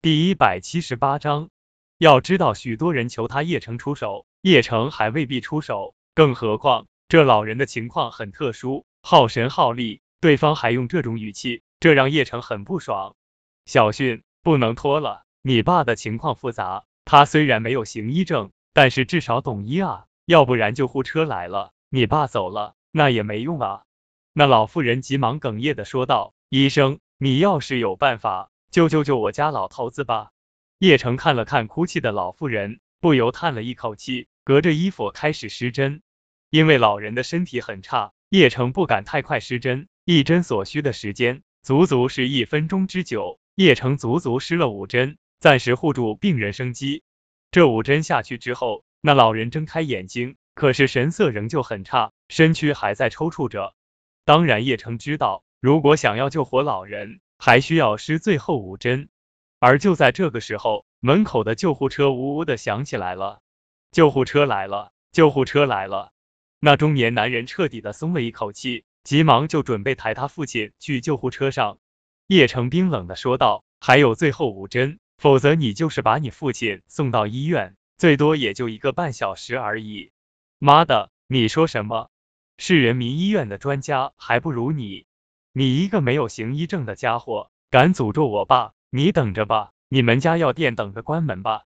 [0.00, 1.50] 第一百七十八章，
[1.98, 13.16] 要知道许多人求他叶城出手，叶城还未必出手，更何况这老人的情况很特殊，耗神耗力，对方还用这种语气，这让叶城很不爽。
[13.66, 23.82] 小训，不能拖了，你爸的情况复杂，他虽然没有行医证，但是至少懂医啊，要不然救护车来了，你爸走了，那也没用啊。
[24.32, 30.30] 那老妇人急忙哽咽的说道：“医生，你要是有办法。”救救救我家老头子吧！
[30.78, 36.02] 叶城看了看哭泣的老妇人，不由叹了一口气，隔着衣服开始施针。
[36.50, 43.40] 因为老人的身体很差，叶城不敢太快施针，一针所需的时间足足是一分钟之久。
[43.54, 47.02] 叶城足足施了五针，暂时护住病人生机。
[47.50, 53.74] 这五针下去之后，那老人睁开眼睛，可是神色仍旧很差，身躯还在抽搐着。
[54.24, 59.08] 当然，叶城知道，如果想要救活老人，还需要施最后五针，
[59.60, 63.40] 而就在这个时候，门口的救护车呜呜的响起来了。
[63.92, 66.12] 救护车来了，救护车来了。
[66.60, 71.78] 那中年男人彻底的松了一口气，急忙就准备抬他父亲去救护车上。
[72.26, 80.10] 叶城冰冷的说道：“还有最后五针，否则你就是把你父亲送到医院，最多也就一个半小时而已。”
[80.58, 82.10] 妈的，你说什么？
[82.58, 85.06] 市人民医院的专家还不如你？
[85.58, 88.74] 你一个没有行医证的家伙，敢诅咒我爸？
[88.90, 91.64] 你等着吧，你们家药店等着关门吧！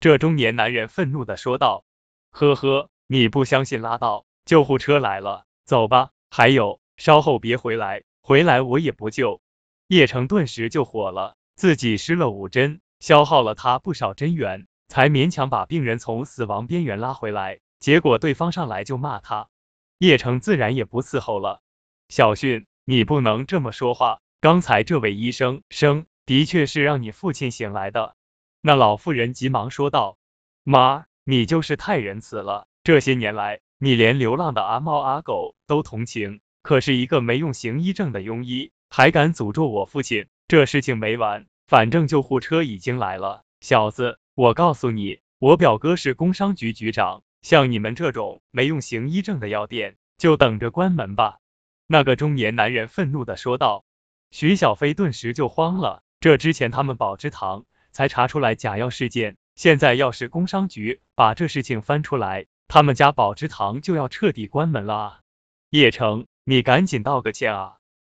[0.00, 1.84] 这中年男人愤怒的说道。
[2.30, 6.12] 呵呵，你不相信拉倒，救护车来了，走吧。
[6.30, 9.42] 还有，稍后别回来，回来我也不救。
[9.88, 19.50] 叶城顿时就火了，自己施了五针，消耗了他不少针元，才勉强把病人从死亡边缘拉回来，结果对方上来就骂他，
[19.98, 21.60] 叶城自然也不伺候了。
[22.08, 22.66] 小训。
[22.84, 24.20] 你不能这么说话。
[24.40, 28.14] 刚才这位医生生的确是让你父亲醒来的。
[28.60, 30.18] 那老妇人急忙说道
[30.64, 32.66] ：“妈，你就是太仁慈了。
[32.82, 40.26] 这些年来，你连流浪的阿猫阿狗都同情，可是一个没用行医证的庸医，还敢诅咒我父亲。
[40.46, 43.44] 这事情没完，反正救护车已经来了。
[43.60, 51.38] 小子，我告诉你，我表哥是工商局局长，像你们这种没用行医证的药店，就等着关门吧。”
[51.86, 53.84] 那个中年男人愤怒的说道，
[54.30, 56.02] 徐小飞顿时就慌了。
[56.20, 65.20] 这之前他们宝芝堂才查出来假药事件，现在要是工商局把这事情翻出来，他们家宝芝堂就要彻底关门了啊！
[65.68, 67.76] 叶城，你赶紧道个歉啊！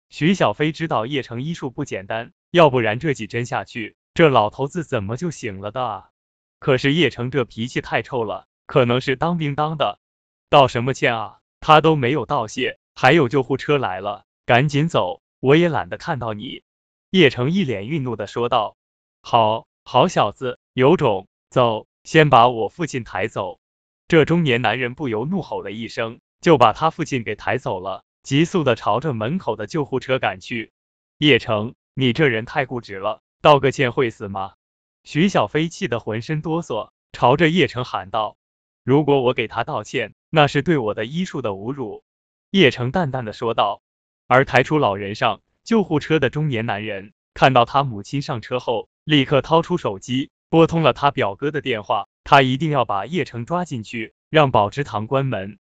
[0.09, 6.09] 徐小飞知道叶城医术不简单，要不然这几针下去，这老头子怎么就醒了的啊？
[6.59, 9.99] 可是叶城这脾气太臭了，可能是当兵当的，
[10.49, 11.39] 道什么歉啊？
[11.59, 12.77] 他都没有道谢。
[12.95, 16.63] 还有救护车来了，赶紧走，我也懒得看到你。
[17.09, 18.77] 叶城一脸愠怒的说道
[19.21, 23.59] ：“好好小子，有种，走，先把我父亲抬走。”
[24.07, 30.71] 这中年男人不由怒吼了一声，就把他父亲给抬走了，急速的朝着门口的救护车赶去。
[31.17, 34.53] 叶城，你这人太固执了，道个歉会死吗？
[35.03, 38.37] 徐小飞气得浑身哆嗦，朝着叶城喊道
[38.83, 42.03] ：“如果我给他道歉，那是对我的医术的侮辱。”
[42.51, 43.81] 叶城淡淡的说道，
[44.27, 55.59] 而抬出老人上救护车的中年男人看到他母亲上车后，立刻掏出手机拨通了他表哥的电话，他一定要把叶城抓进去，让宝芝堂关门。